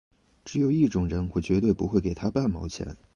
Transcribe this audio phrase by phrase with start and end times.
[0.43, 2.97] 只有一种人我绝对不会给他半毛钱